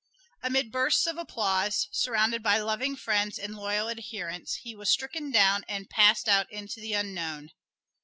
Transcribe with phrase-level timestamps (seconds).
[0.41, 5.63] Amid bursts of applause, surrounded by loving friends and loyal adherents, he was stricken down
[5.69, 7.51] and passed out into the Unknown.